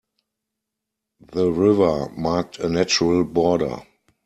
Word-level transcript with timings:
The 1.31 1.51
river 1.51 2.09
marked 2.09 2.57
a 2.57 2.67
natural 2.67 3.23
border. 3.23 3.83